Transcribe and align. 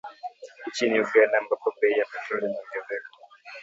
Nchini 0.67 0.97
Uganda, 1.05 1.37
ambapo 1.37 1.69
bei 1.81 1.91
ya 1.97 2.05
petroli 2.11 2.45
imeongezeka 2.45 3.09